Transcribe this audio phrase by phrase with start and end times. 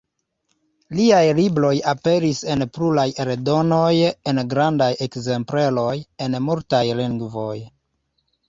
[0.99, 3.93] Liaj libroj aperis en pluraj eldonoj
[4.31, 5.95] en grandaj ekzempleroj,
[6.29, 7.57] en multaj lingvoj.